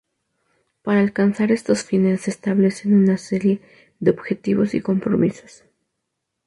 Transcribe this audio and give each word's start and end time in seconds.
Para 0.81 1.01
alcanzar 1.01 1.51
estos 1.51 1.83
fines 1.83 2.21
se 2.21 2.31
establecen 2.31 2.95
una 2.95 3.17
serie 3.19 3.61
de 3.99 4.09
objetivos 4.09 4.73
y 4.73 4.81
compromisos. 4.81 5.63